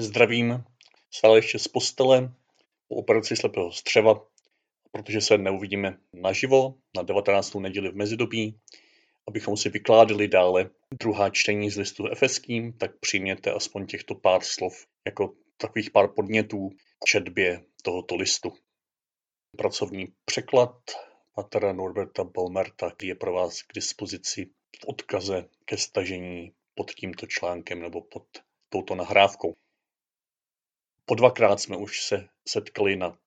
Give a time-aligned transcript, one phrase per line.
[0.00, 0.64] Zdravím,
[1.10, 2.34] stále ještě z postele
[2.88, 4.26] po operaci slepého střeva,
[4.92, 7.54] protože se neuvidíme naživo na 19.
[7.54, 8.60] neděli v mezidobí,
[9.28, 14.86] abychom si vykládali dále druhá čtení z listu efeským, tak přijměte aspoň těchto pár slov
[15.06, 16.70] jako takových pár podnětů
[17.06, 18.52] četbě tohoto listu.
[19.56, 20.76] Pracovní překlad
[21.34, 24.46] Patera Norberta Balmerta, je pro vás k dispozici
[24.80, 28.24] v odkaze ke stažení pod tímto článkem nebo pod
[28.68, 29.54] touto nahrávkou.
[31.10, 33.18] Po dvakrát jsme už se setkali nad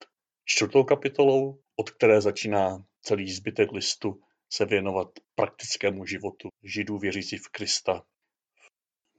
[0.44, 4.20] čtvrtou kapitolou, od které začíná celý zbytek listu
[4.50, 8.04] se věnovat praktickému životu židů věřících v Krista.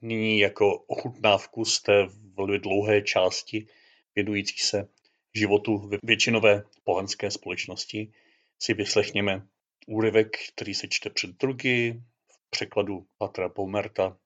[0.02, 3.66] Nyní jako ochutnávku z té velmi dlouhé části
[4.14, 4.88] věnující se
[5.34, 8.12] životu většinové pohanské společnosti
[8.58, 9.46] si vyslechněme
[9.86, 14.18] úryvek, který se čte před drugy v překladu Patra Poumerta,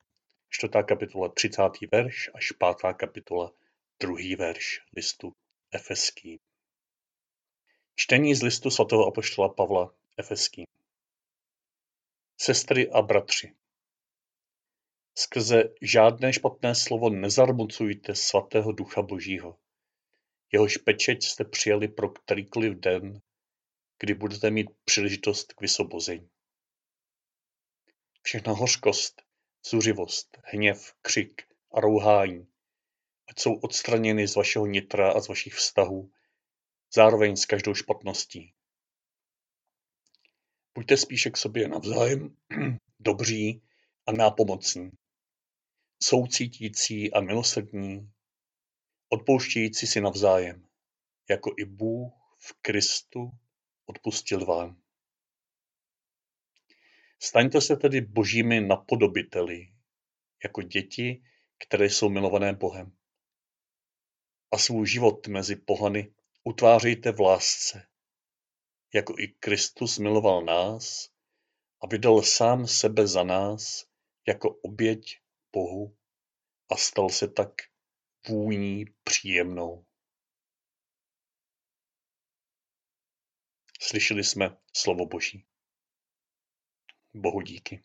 [0.49, 1.63] čtvrtá kapitola 30.
[1.93, 3.52] verš až pátá kapitola
[4.00, 5.32] druhý verš listu
[5.72, 6.40] Efeský.
[7.95, 10.65] Čtení z listu svatého apoštola Pavla Efeský.
[12.40, 13.54] Sestry a bratři,
[15.18, 19.59] skrze žádné špatné slovo nezarmucujte svatého ducha božího.
[20.52, 23.20] Jehož pečeť jste přijali pro kterýkoliv den,
[23.98, 26.30] kdy budete mít příležitost k vysobození.
[28.23, 29.23] Všechna hořkost,
[29.70, 31.42] zuřivost, hněv, křik
[31.73, 32.49] a rouhání,
[33.30, 36.12] ať jsou odstraněny z vašeho nitra a z vašich vztahů,
[36.95, 38.54] zároveň s každou špatností.
[40.74, 42.36] Buďte spíše k sobě navzájem
[43.01, 43.62] dobří
[44.06, 44.90] a nápomocní,
[46.02, 48.12] soucítící a milosrdní,
[49.08, 50.66] odpouštějící si navzájem,
[51.28, 53.30] jako i Bůh v Kristu
[53.86, 54.80] odpustil vám.
[57.23, 59.73] Staňte se tedy božími napodobiteli,
[60.45, 61.23] jako děti,
[61.58, 62.99] které jsou milované Bohem.
[64.53, 67.88] A svůj život mezi pohany utvářejte v lásce,
[68.94, 71.10] jako i Kristus miloval nás
[71.82, 73.86] a vydal sám sebe za nás
[74.28, 75.20] jako oběť
[75.52, 75.97] Bohu
[76.70, 77.52] a stal se tak
[78.28, 79.86] vůní příjemnou.
[83.80, 85.46] Slyšeli jsme slovo Boží.
[87.14, 87.84] Bohu díky.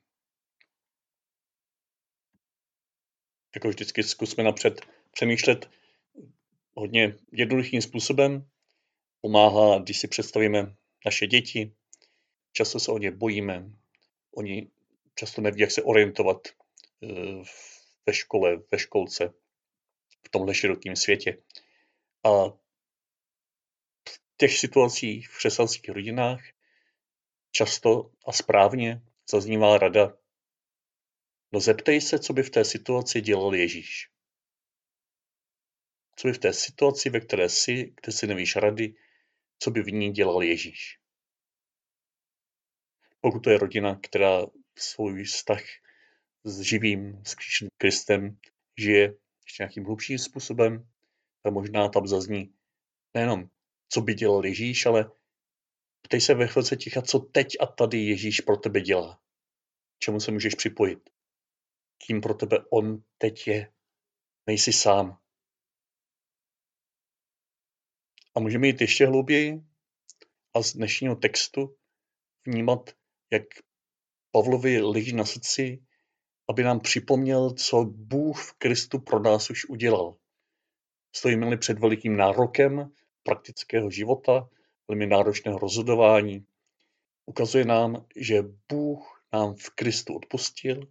[3.55, 5.69] Jako vždycky zkusme napřed přemýšlet
[6.75, 8.49] hodně jednoduchým způsobem.
[9.21, 10.75] Pomáhá, když si představíme
[11.05, 11.75] naše děti.
[12.53, 13.69] Často se o ně bojíme.
[14.35, 14.67] Oni
[15.15, 16.47] často neví, jak se orientovat
[17.03, 17.43] eh,
[18.05, 19.33] ve škole, ve školce,
[20.27, 21.37] v tomhle širokém světě.
[22.23, 22.49] A
[24.09, 26.41] v těch situacích v křesťanských rodinách
[27.51, 30.17] často a správně zaznívá rada
[31.55, 34.09] No zeptej se, co by v té situaci dělal Ježíš.
[36.15, 38.95] Co by v té situaci, ve které jsi, kde si nevíš rady,
[39.59, 40.99] co by v ní dělal Ježíš.
[43.21, 44.45] Pokud to je rodina, která
[44.77, 45.61] svůj vztah
[46.43, 47.35] s živým, s
[47.77, 48.37] Kristem
[48.77, 49.15] žije
[49.45, 50.87] ještě nějakým hlubším způsobem,
[51.43, 52.53] tak možná tam zazní
[53.13, 53.49] nejenom,
[53.89, 55.11] co by dělal Ježíš, ale
[56.01, 59.19] ptej se ve chvilce ticha, co teď a tady Ježíš pro tebe dělá.
[59.99, 61.09] Čemu se můžeš připojit.
[61.97, 63.71] Kým pro tebe on teď je.
[64.47, 65.24] Nejsi sám.
[68.35, 69.61] A můžeme jít ještě hlouběji
[70.53, 71.75] a z dnešního textu
[72.45, 72.89] vnímat,
[73.31, 73.43] jak
[74.31, 75.83] Pavlovi leží na srdci,
[76.49, 80.15] aby nám připomněl, co Bůh v Kristu pro nás už udělal.
[81.15, 82.91] Stojíme-li před velikým nárokem
[83.23, 84.49] praktického života,
[84.87, 86.45] velmi náročného rozhodování,
[87.25, 90.87] ukazuje nám, že Bůh nám v Kristu odpustil,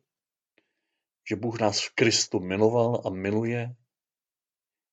[1.28, 3.76] že Bůh nás v Kristu miloval a miluje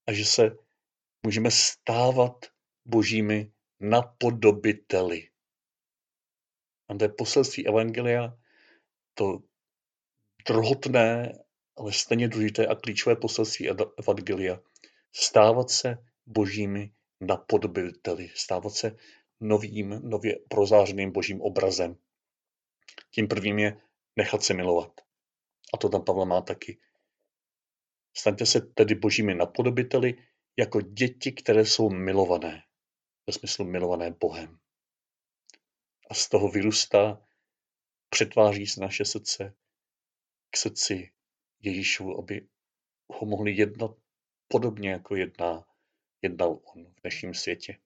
[0.08, 0.58] a že se
[1.26, 2.46] můžeme stávat
[2.86, 5.30] božími napodobiteli.
[6.90, 8.38] A to je poselství Evangelia,
[9.14, 9.40] to
[10.48, 11.40] druhotné,
[11.78, 14.60] ale stejně důležité a klíčové poselství Evangelia.
[15.16, 16.92] Stávat se božími
[17.22, 18.96] napodobiteli, stávat se
[19.40, 21.98] novým, nově prozářeným božím obrazem.
[23.12, 23.82] Tím prvním je
[24.16, 25.02] nechat se milovat.
[25.74, 26.80] A to tam Pavel má taky.
[28.18, 30.18] Staňte se tedy božími napodobiteli,
[30.58, 32.64] jako děti, které jsou milované,
[33.28, 34.60] ve smyslu milované Bohem.
[36.10, 37.28] A z toho vyrůstá,
[38.10, 39.56] přetváří se naše srdce
[40.50, 41.12] k srdci
[41.60, 42.48] Ježíšu, aby
[43.14, 43.92] ho mohli jednat
[44.48, 45.66] podobně, jako jedná,
[46.22, 47.78] jednal on v dnešním světě.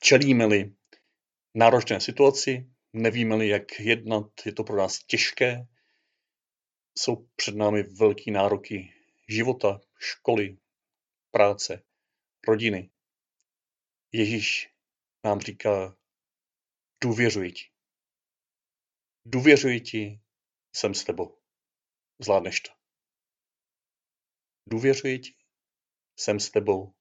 [0.00, 0.74] Čelíme-li
[1.54, 5.66] náročné situaci, nevíme-li, jak jednat, je to pro nás těžké,
[6.98, 8.94] jsou před námi velký nároky
[9.28, 10.58] života, školy,
[11.30, 11.82] práce,
[12.48, 12.90] rodiny.
[14.12, 14.74] Ježíš
[15.24, 15.96] nám říká,
[17.04, 17.62] důvěřuji ti.
[19.24, 20.20] Důvěřuji ti,
[20.72, 21.38] jsem s tebou.
[22.18, 22.72] Zvládneš to.
[24.66, 25.36] Důvěřuji ti,
[26.16, 26.94] jsem s tebou,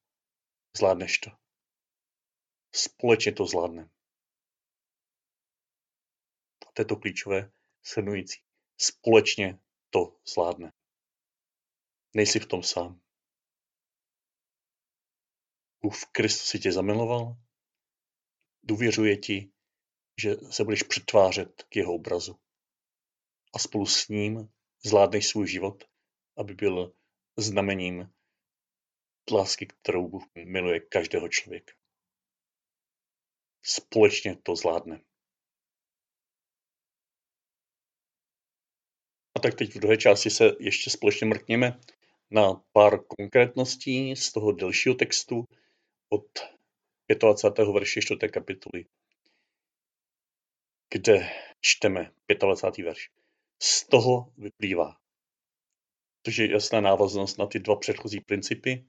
[0.78, 1.32] zvládneš to.
[2.76, 3.90] Společně to zvládneme.
[6.68, 7.52] A to je to klíčové,
[7.86, 8.42] shrnující.
[8.78, 9.60] Společně
[9.90, 10.77] to zvládne.
[12.18, 13.02] Nejsi v tom sám.
[15.82, 17.36] Bůh v Kristu si tě zamiloval,
[18.64, 19.52] důvěřuje ti,
[20.22, 22.40] že se budeš přetvářet k jeho obrazu.
[23.54, 24.50] A spolu s ním
[24.86, 25.84] zvládneš svůj život,
[26.38, 26.96] aby byl
[27.38, 28.14] znamením
[29.32, 31.74] lásky, kterou Bůh miluje každého člověka.
[33.64, 35.04] Společně to zvládne.
[39.36, 41.80] A tak teď v druhé části se ještě společně mrkněme
[42.32, 45.46] na pár konkrétností z toho delšího textu
[46.10, 46.28] od
[47.20, 47.68] 25.
[47.74, 48.30] verše 4.
[48.30, 48.86] kapitoly,
[50.94, 51.30] kde
[51.62, 52.86] čteme 25.
[52.86, 53.10] verš.
[53.62, 54.98] Z toho vyplývá,
[56.26, 58.86] což je jasná návaznost na ty dva předchozí principy,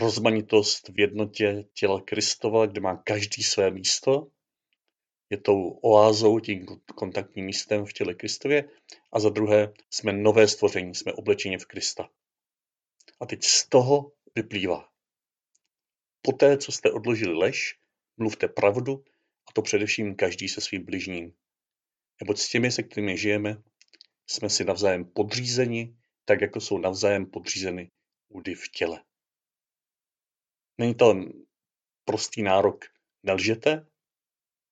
[0.00, 4.30] rozmanitost v jednotě těla Kristova, kde má každý své místo,
[5.30, 8.68] je tou oázou, tím kontaktním místem v těle Kristově,
[9.12, 12.10] a za druhé jsme nové stvoření, jsme oblečeni v Krista.
[13.20, 14.88] A teď z toho vyplývá.
[16.22, 17.78] Poté, co jste odložili lež,
[18.16, 19.04] mluvte pravdu,
[19.48, 21.32] a to především každý se svým bližním.
[22.20, 23.62] Neboť s těmi, se kterými žijeme,
[24.26, 27.90] jsme si navzájem podřízeni, tak jako jsou navzájem podřízeny
[28.28, 29.04] údy v těle.
[30.78, 31.14] Není to
[32.04, 32.84] prostý nárok
[33.22, 33.86] nelžete,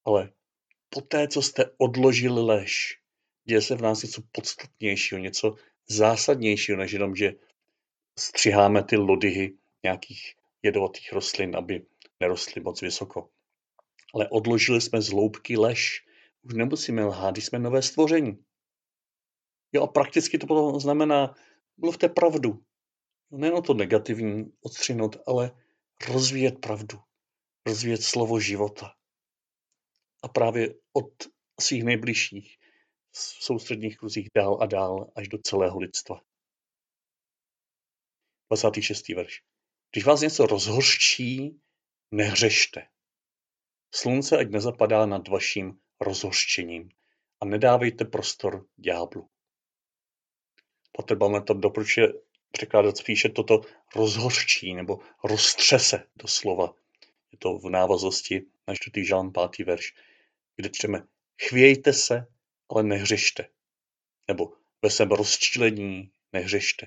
[0.04, 0.32] ale
[0.94, 2.98] poté, co jste odložili lež,
[3.44, 5.54] děje se v nás něco podstatnějšího, něco
[5.88, 7.32] zásadnějšího, než jenom, že
[8.18, 11.86] střiháme ty lodyhy nějakých jedovatých rostlin, aby
[12.20, 13.28] nerostly moc vysoko.
[14.14, 16.06] Ale odložili jsme z loubky lež.
[16.42, 18.44] Už nemusíme lhát, když jsme nové stvoření.
[19.72, 21.34] Jo a prakticky to potom znamená,
[21.76, 22.62] mluvte pravdu.
[23.30, 25.50] Nejen to negativní odstřinout, ale
[26.08, 26.98] rozvíjet pravdu.
[27.66, 28.94] Rozvíjet slovo života.
[30.24, 31.10] A právě od
[31.60, 32.56] svých nejbližších
[33.10, 36.20] v soustředních kruzích dál a dál až do celého lidstva.
[38.50, 39.08] 26.
[39.08, 39.42] verš.
[39.92, 41.60] Když vás něco rozhořčí,
[42.10, 42.86] nehřešte.
[43.94, 46.88] Slunce ať nezapadá nad vaším rozhořčením
[47.40, 49.28] a nedávejte prostor ďáblu.
[50.92, 52.12] Petr to doporučuje
[52.50, 53.60] překládat spíše toto
[53.96, 56.74] rozhořčí nebo roztřese doslova.
[57.32, 59.04] Je to v návaznosti na 4.
[59.04, 59.66] žalm 5.
[59.66, 59.94] verš,
[60.56, 61.06] kde čteme
[61.42, 62.26] chvějte se,
[62.70, 63.48] ale nehřešte.
[64.28, 64.52] Nebo
[64.82, 66.86] ve svém rozčílení nehřešte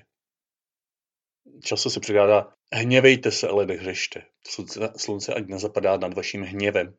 [1.64, 4.24] často se překládá hněvejte se, ale nehřešte.
[4.46, 6.94] Slunce, slunce ať nezapadá nad vaším hněvem.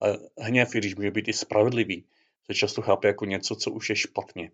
[0.00, 0.06] A
[0.44, 2.04] hněv, když může být i spravedlivý,
[2.46, 4.52] se často chápe jako něco, co už je špatně.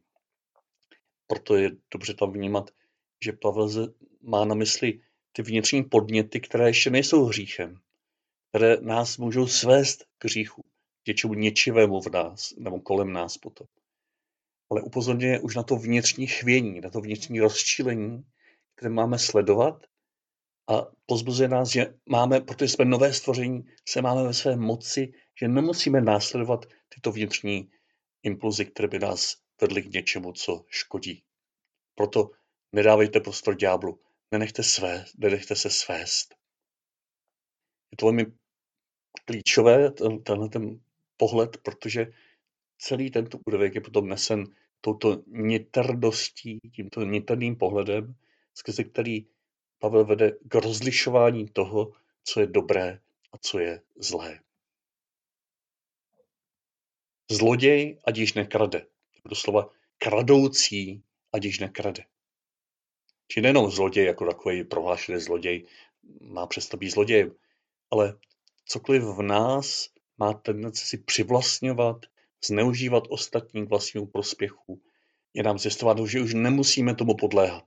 [1.27, 2.71] Proto je dobře tam vnímat,
[3.25, 5.01] že Pavel má na mysli
[5.33, 7.81] ty vnitřní podněty, které ještě nejsou hříchem,
[8.49, 10.65] které nás můžou svést k hříchu,
[11.07, 13.67] něčemu něčivému v nás nebo kolem nás potom.
[14.71, 18.25] Ale upozorňuje už na to vnitřní chvění, na to vnitřní rozčílení,
[18.75, 19.87] které máme sledovat
[20.69, 25.49] a pozbuzuje nás, že máme, protože jsme nové stvoření, se máme ve své moci, že
[25.49, 27.71] nemusíme následovat tyto vnitřní
[28.23, 31.23] impulzy, které by nás vedly k něčemu, co škodí.
[31.95, 32.31] Proto
[32.73, 36.35] nedávejte prostor ďáblu, nenechte, své, nenechte se svést.
[37.93, 38.27] Je to velmi
[39.25, 40.81] klíčové, ten, tenhle ten
[41.17, 42.13] pohled, protože
[42.79, 44.45] celý tento údovek je potom nesen
[44.81, 48.15] touto nitrdostí, tímto nitrdným pohledem,
[48.55, 49.27] skrze který
[49.79, 51.93] Pavel vede k rozlišování toho,
[52.25, 53.01] co je dobré
[53.33, 54.41] a co je zlé.
[57.31, 58.87] Zloděj, ať již nekrade.
[59.25, 62.05] Doslova kradoucí, ať již nekrade.
[63.29, 65.67] Či nejenom zloděj jako takový prohlášený zloděj
[66.21, 67.35] má přesto být zlodějem,
[67.91, 68.19] ale
[68.65, 71.97] cokoliv v nás má tendenci si přivlastňovat,
[72.47, 74.83] zneužívat ostatní k vlastnímu prospěchu,
[75.35, 77.65] je nám zjistováno, že už nemusíme tomu podléhat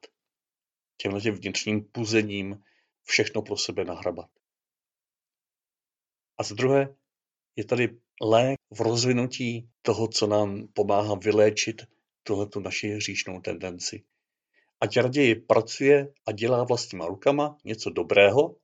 [0.98, 2.64] těmhle těm vnitřním puzením
[3.04, 4.30] všechno pro sebe nahrabat.
[6.38, 6.96] A za druhé
[7.56, 11.82] je tady lék v rozvinutí toho, co nám pomáhá vyléčit
[12.24, 14.04] tuhletu naši hříšnou tendenci.
[14.82, 18.56] Ať raději pracuje a dělá vlastníma rukama něco dobrého,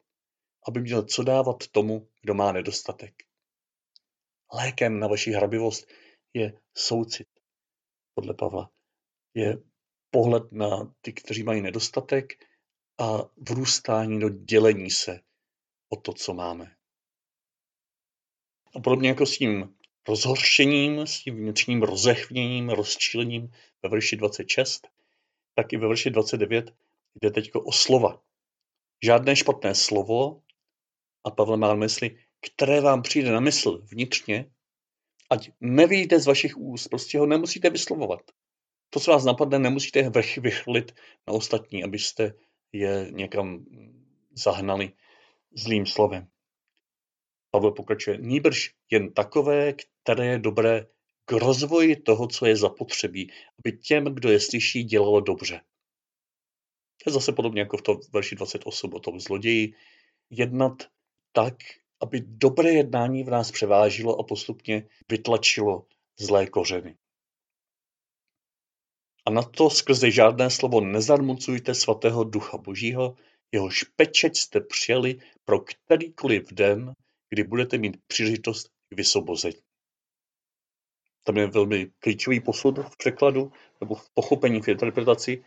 [0.67, 3.13] aby měl co dávat tomu, kdo má nedostatek.
[4.53, 5.87] Lékem na vaši hrabivost
[6.33, 7.27] je soucit,
[8.13, 8.69] podle Pavla.
[9.33, 9.57] Je
[10.09, 12.33] pohled na ty, kteří mají nedostatek
[12.99, 13.17] a
[13.49, 15.19] vrůstání do dělení se
[15.89, 16.75] o to, co máme.
[18.75, 19.75] A podobně jako s tím
[20.07, 23.51] rozhoršením, s tím vnitřním rozechvěním, rozčílením
[23.83, 24.87] ve verši 26,
[25.55, 26.75] tak i ve verši 29
[27.21, 28.21] jde teď o slova.
[29.03, 30.41] Žádné špatné slovo,
[31.23, 34.51] a Pavel má na mysli, které vám přijde na mysl vnitřně,
[35.29, 38.21] ať nevíte z vašich úst, prostě ho nemusíte vyslovovat.
[38.89, 40.91] To, co vás napadne, nemusíte vychlit
[41.27, 42.33] na ostatní, abyste
[42.73, 43.65] je někam
[44.31, 44.91] zahnali
[45.55, 46.27] zlým slovem.
[47.51, 50.87] Pavel pokračuje, nýbrž jen takové, které je dobré
[51.25, 55.61] k rozvoji toho, co je zapotřebí, aby těm, kdo je slyší, dělalo dobře.
[57.03, 59.73] To je zase podobně jako v tom verši 28 o tom zloději.
[60.29, 60.83] Jednat
[61.31, 61.53] tak,
[62.05, 65.85] aby dobré jednání v nás převážilo a postupně vytlačilo
[66.19, 66.95] zlé kořeny.
[69.25, 73.15] A na to skrze žádné slovo nezarmucujte svatého ducha božího,
[73.51, 76.93] jehož pečeť jste přijali pro kterýkoliv den,
[77.29, 79.61] kdy budete mít příležitost k vysobození.
[81.23, 85.43] Tam je velmi klíčový posud v překladu nebo v pochopení, v interpretaci.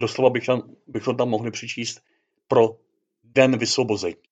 [0.00, 2.00] Doslova bych tam, bychom tam mohli přičíst
[2.48, 2.78] pro
[3.24, 4.27] den vysvobození.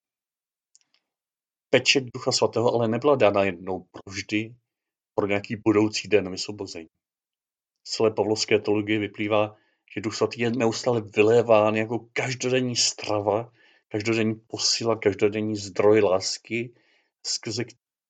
[1.76, 4.54] Pečet Ducha Svatého ale nebyla dána jednou provždy
[5.14, 6.88] pro nějaký budoucí den vysvobození.
[7.84, 9.56] Z celé pavlovské teologie vyplývá,
[9.94, 13.52] že Duch Svatý je neustále vyléván jako každodenní strava,
[13.88, 16.74] každodenní posila, každodenní zdroj lásky,
[17.26, 17.64] skrze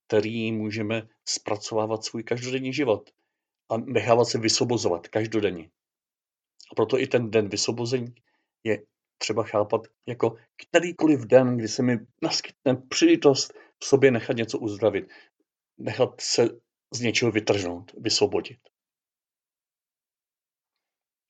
[0.07, 3.11] který můžeme zpracovávat svůj každodenní život
[3.71, 5.71] a nechávat se vysobozovat každodenně.
[6.73, 8.15] A proto i ten den vysobození
[8.65, 8.83] je
[9.19, 15.09] třeba chápat jako kterýkoliv den, kdy se mi naskytne příležitost v sobě nechat něco uzdravit,
[15.79, 16.49] nechat se
[16.95, 18.59] z něčeho vytržnout, vysvobodit.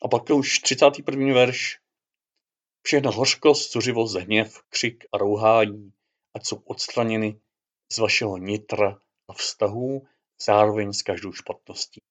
[0.03, 1.35] A pak to už 31.
[1.35, 1.79] verš.
[2.83, 5.93] Všechna hořkost, zuřivost, hněv, křik a rouhání,
[6.35, 7.41] ať jsou odstraněny
[7.93, 10.07] z vašeho nitra a vztahů,
[10.41, 12.03] zároveň s každou špatností.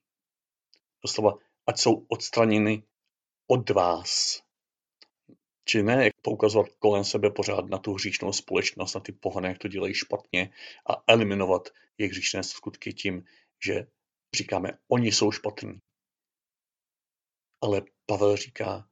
[1.04, 1.34] Doslova,
[1.68, 2.84] ať jsou odstraněny
[3.48, 4.45] od vás.
[5.66, 9.58] Či ne, jak poukazovat kolem sebe pořád na tu hříšnou společnost, na ty pohany, jak
[9.58, 10.54] to dělají špatně
[10.90, 13.24] a eliminovat jejich hříšné skutky tím,
[13.66, 13.88] že
[14.36, 15.80] říkáme, oni jsou špatní.
[17.62, 18.90] Ale Pavel říká,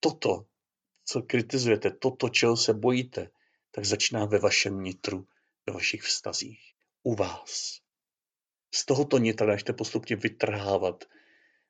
[0.00, 0.46] toto,
[1.04, 3.30] co kritizujete, toto, čeho se bojíte,
[3.70, 5.26] tak začíná ve vašem nitru,
[5.66, 7.80] ve vašich vztazích, u vás.
[8.74, 11.04] Z tohoto nitra nechte postupně vytrhávat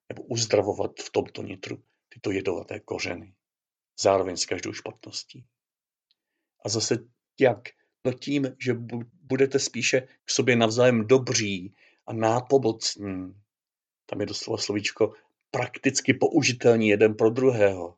[0.08, 3.34] nebo uzdravovat v tomto nitru tyto jedovaté kořeny,
[4.00, 5.44] zároveň s každou špatností.
[6.64, 6.98] A zase
[7.40, 7.68] jak?
[8.04, 8.74] No tím, že
[9.22, 11.74] budete spíše k sobě navzájem dobří
[12.06, 13.34] a nápomocní.
[14.06, 15.12] Tam je doslova slovíčko
[15.50, 17.96] prakticky použitelní jeden pro druhého.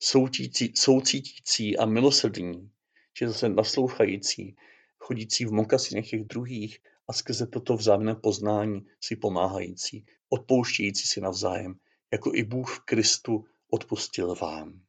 [0.00, 2.70] Soucítící, soucítící a milosrdní,
[3.14, 4.56] či zase naslouchající,
[4.98, 6.78] chodící v mokasinech těch druhých
[7.08, 11.74] a skrze toto vzájemné poznání si pomáhající, odpouštějící si navzájem,
[12.12, 14.82] jako i Bůh v Kristu odpustil vám.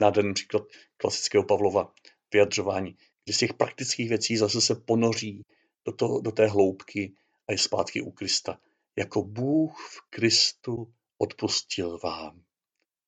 [0.00, 0.62] Nádherný příklad
[0.96, 1.94] klasického Pavlova
[2.32, 5.42] vyjadřování, kdy z těch praktických věcí zase se ponoří
[5.86, 7.14] do, toho, do té hloubky
[7.48, 8.60] a je zpátky u Krista.
[8.96, 12.42] Jako Bůh v Kristu odpustil vám.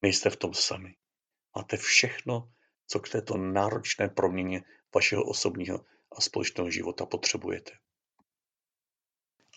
[0.03, 0.97] Nejste v tom sami.
[1.57, 2.53] Máte všechno,
[2.87, 5.85] co k této náročné proměně vašeho osobního
[6.17, 7.73] a společného života potřebujete.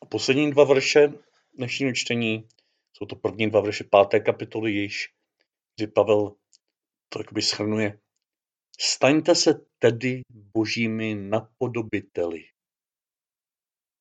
[0.01, 1.13] A poslední dva verše
[1.53, 2.48] dnešního čtení
[2.98, 5.13] jsou to první dva verše páté kapitoly již,
[5.75, 6.36] kdy Pavel
[7.10, 8.00] to jakoby schrnuje.
[8.80, 12.44] Staňte se tedy božími napodobiteli.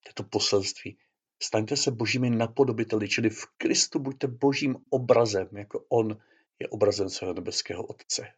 [0.03, 0.99] To je to poselství.
[1.43, 6.21] Staňte se božími napodobiteli, čili v Kristu buďte božím obrazem, jako on
[6.59, 8.33] je obrazem svého nebeského Otce.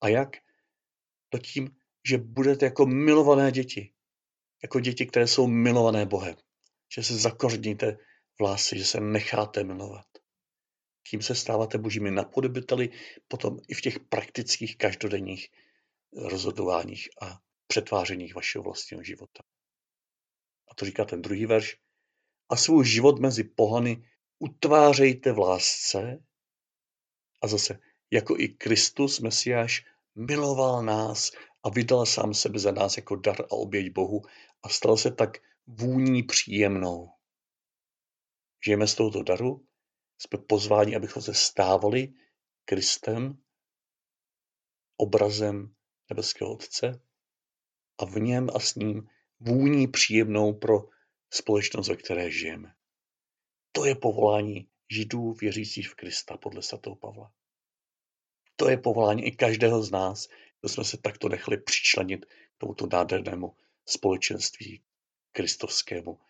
[0.00, 0.36] A jak?
[1.28, 1.76] To tím,
[2.08, 3.92] že budete jako milované děti.
[4.62, 6.36] Jako děti, které jsou milované Bohem.
[6.94, 7.98] Že se zakořníte
[8.40, 10.06] v lásce, že se necháte milovat.
[11.10, 12.90] Tím se stáváte božími napodobiteli
[13.28, 15.48] potom i v těch praktických každodenních
[16.12, 19.42] rozhodováních a přetvářeních vašeho vlastního života.
[20.70, 21.76] A to říká ten druhý verš.
[22.48, 26.18] A svůj život mezi pohany utvářejte v lásce.
[27.42, 27.78] A zase,
[28.10, 31.32] jako i Kristus, Mesiáš, miloval nás
[31.62, 34.22] a vydal sám sebe za nás jako dar a oběť Bohu
[34.62, 35.30] a stal se tak
[35.66, 37.19] vůní příjemnou.
[38.64, 39.66] Žijeme z tohoto daru,
[40.18, 42.12] jsme pozváni, abychom se stávali
[42.64, 43.42] Kristem,
[44.96, 45.74] obrazem
[46.10, 47.02] nebeského Otce
[47.98, 49.08] a v něm a s ním
[49.40, 50.88] vůní příjemnou pro
[51.30, 52.74] společnost, ve které žijeme.
[53.72, 57.32] To je povolání židů věřících v Krista podle svatého Pavla.
[58.56, 60.28] To je povolání i každého z nás,
[60.60, 64.82] kdo jsme se takto nechali přičlenit k tomuto nádhernému společenství
[65.32, 66.20] kristovskému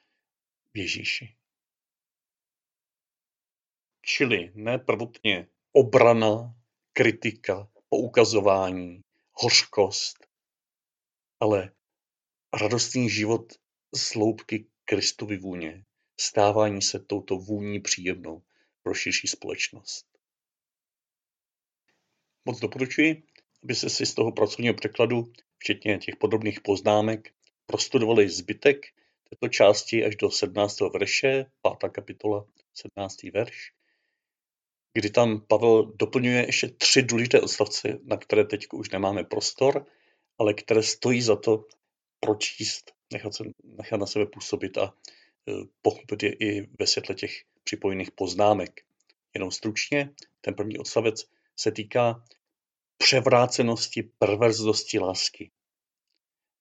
[0.74, 1.39] Ježíši.
[4.16, 6.54] Čili ne prvotně obrana,
[6.92, 9.00] kritika, poukazování,
[9.32, 10.26] hořkost,
[11.40, 11.72] ale
[12.60, 13.52] radostný život
[13.94, 15.84] z loupky Kristovy vůně,
[16.20, 18.42] stávání se touto vůní příjemnou
[18.82, 20.06] pro širší společnost.
[22.44, 23.22] Moc doporučuji,
[23.62, 27.34] abyste si z toho pracovního překladu, včetně těch podobných poznámek,
[27.66, 28.86] prostudovali zbytek
[29.30, 30.80] této části až do 17.
[30.80, 31.46] verše,
[31.80, 31.90] 5.
[31.92, 33.22] kapitola, 17.
[33.22, 33.72] verš,
[34.92, 39.86] kdy tam Pavel doplňuje ještě tři důležité odstavce, na které teď už nemáme prostor,
[40.38, 41.64] ale které stojí za to
[42.20, 47.44] pročíst, nechat, se, nechat na sebe působit a e, pochopit je i ve světle těch
[47.64, 48.80] připojených poznámek.
[49.34, 51.24] Jenom stručně, ten první odstavec
[51.56, 52.24] se týká
[52.98, 55.50] převrácenosti, perverznosti lásky.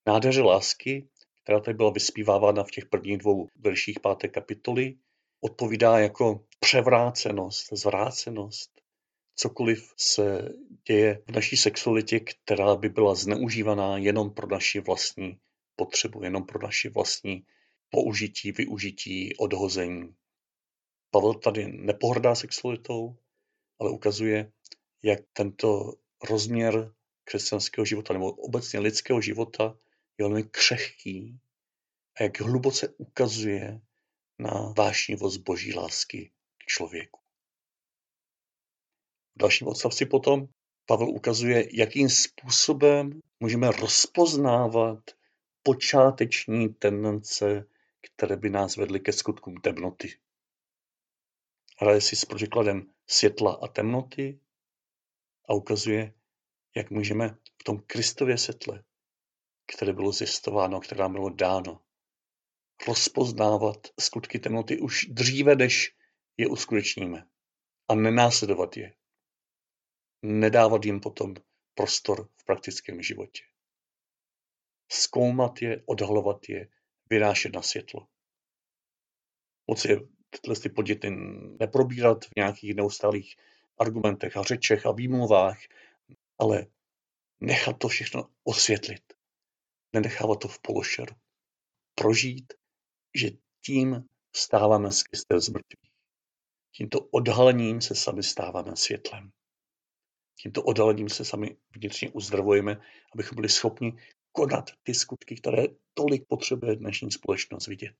[0.06, 1.08] Nádheře lásky,
[1.42, 4.96] která tady byla vyspívávána v těch prvních dvou verších páté kapitoly,
[5.40, 8.70] odpovídá jako převrácenost, zvrácenost,
[9.34, 10.48] cokoliv se
[10.86, 15.38] děje v naší sexualitě, která by byla zneužívaná jenom pro naši vlastní
[15.76, 17.46] potřebu, jenom pro naši vlastní
[17.90, 20.14] použití, využití, odhození.
[21.10, 23.16] Pavel tady nepohrdá sexualitou,
[23.78, 24.52] ale ukazuje,
[25.02, 25.92] jak tento
[26.30, 26.92] rozměr
[27.24, 29.76] křesťanského života nebo obecně lidského života
[30.18, 31.40] je velmi křehký
[32.16, 33.80] a jak hluboce ukazuje
[34.40, 37.20] na vášnivost boží lásky k člověku.
[39.34, 40.48] V dalším odstavci potom
[40.86, 45.10] Pavel ukazuje, jakým způsobem můžeme rozpoznávat
[45.62, 47.66] počáteční tendence,
[48.00, 50.18] které by nás vedly ke skutkům temnoty.
[51.78, 54.40] Hraje si s protikladem světla a temnoty
[55.48, 56.14] a ukazuje,
[56.76, 57.28] jak můžeme
[57.60, 58.84] v tom Kristově světle,
[59.74, 61.80] které bylo zjistováno, které nám bylo dáno,
[62.88, 65.96] rozpoznávat skutky temnoty už dříve, než
[66.36, 67.26] je uskutečníme
[67.88, 68.94] a nenásledovat je.
[70.22, 71.34] Nedávat jim potom
[71.74, 73.42] prostor v praktickém životě.
[74.92, 76.68] Zkoumat je, odhalovat je,
[77.10, 78.06] vynášet na světlo.
[79.66, 81.10] Moc je tyhle ty podněty
[81.60, 83.36] neprobírat v nějakých neustálých
[83.78, 85.58] argumentech a řečech a výmluvách,
[86.38, 86.66] ale
[87.40, 89.02] nechat to všechno osvětlit.
[89.92, 91.14] Nenechávat to v pološeru.
[91.94, 92.52] Prožít
[93.14, 93.30] že
[93.64, 94.04] tím
[94.36, 95.90] stáváme z Kristem z mrtvých.
[96.76, 99.30] Tímto odhalením se sami stáváme světlem.
[100.42, 102.80] Tímto odhalením se sami vnitřně uzdravujeme,
[103.14, 103.96] abychom byli schopni
[104.32, 105.62] konat ty skutky, které
[105.94, 107.94] tolik potřebuje dnešní společnost vidět.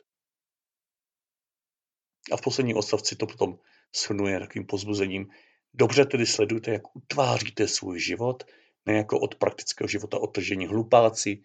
[2.33, 3.59] A v posledním odstavci to potom
[3.97, 5.31] shrnuje takovým pozbuzením.
[5.75, 8.45] Dobře tedy sledujte, jak utváříte svůj život,
[8.87, 11.45] ne jako od praktického života otržení hlupáci,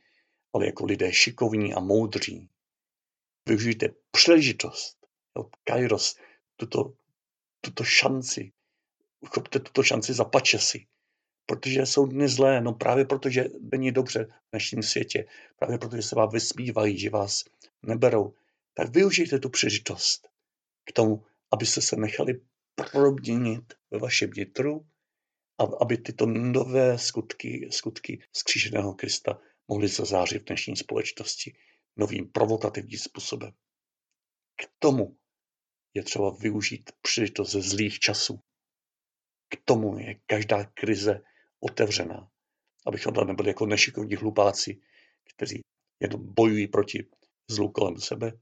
[0.53, 2.49] ale jako lidé šikovní a moudří,
[3.47, 4.97] využijte příležitost,
[5.37, 6.17] jo, kairos,
[6.55, 6.93] tuto,
[7.61, 8.51] tuto šanci,
[9.19, 10.87] uchopte tuto šanci za pačesy,
[11.45, 15.25] protože jsou dny zlé, no právě protože není dobře v dnešním světě,
[15.59, 17.43] právě protože se vám vysmívají, že vás
[17.83, 18.33] neberou,
[18.73, 20.27] tak využijte tu příležitost
[20.85, 22.41] k tomu, abyste se nechali
[22.75, 24.85] proměnit ve vašem vnitru,
[25.57, 31.55] a aby tyto nové skutky, skutky skříšeného Krista mohly zazářit v dnešní společnosti
[31.95, 33.51] novým provokativním způsobem.
[34.55, 35.17] K tomu
[35.93, 38.39] je třeba využít příležitost ze zlých časů.
[39.49, 41.21] K tomu je každá krize
[41.59, 42.31] otevřená,
[42.85, 44.81] abychom tam nebyli jako nešikovní hlupáci,
[45.35, 45.61] kteří
[45.99, 47.09] jenom bojují proti
[47.49, 48.39] zlu kolem sebe,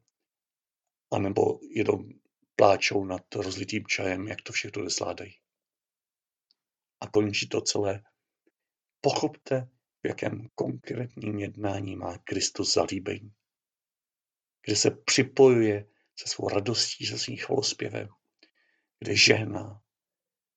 [1.12, 2.10] anebo jenom
[2.56, 5.40] pláčou nad rozlitým čajem, jak to všechno nezvládají.
[7.02, 8.04] A končí to celé.
[9.02, 9.70] Pochopte,
[10.04, 13.34] v jakém konkrétním jednání má Kristus zalíbení
[14.66, 18.10] kde se připojuje se svou radostí, se svým chvalospěvem,
[19.00, 19.82] kde žehná,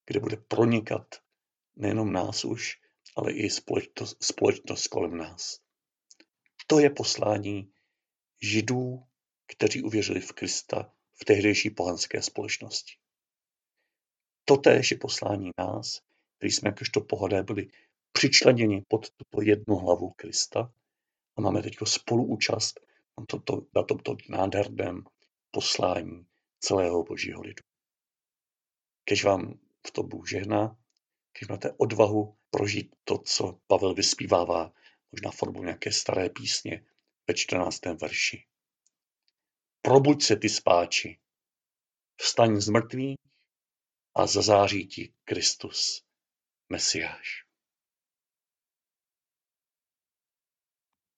[0.07, 1.15] kde bude pronikat
[1.77, 2.81] nejenom nás už,
[3.17, 5.61] ale i společnost, společnost kolem nás.
[6.67, 7.73] To je poslání
[8.43, 9.03] židů,
[9.47, 12.93] kteří uvěřili v Krista v tehdejší pohanské společnosti.
[14.45, 16.01] Totéž je poslání nás,
[16.39, 17.69] kteří jsme jakožto pohodé byli
[18.13, 20.73] přičleněni pod tuto jednu hlavu Krista
[21.37, 22.86] a máme teď spoluúčast
[23.21, 25.05] na tomto, na tomto nádherném
[25.51, 26.27] poslání
[26.61, 27.63] celého božího lidu.
[29.05, 30.77] Kež vám v tom Bůh žehná,
[31.39, 34.73] když máte odvahu prožít to, co Pavel vyspívává,
[35.13, 36.87] možná formou nějaké staré písně
[37.29, 37.81] ve 14.
[38.01, 38.47] verši.
[39.83, 41.19] Probuď se ty spáči,
[42.17, 43.17] vstaň z mrtvých
[44.15, 46.03] a zazáří ti Kristus,
[46.69, 47.46] Mesiáš.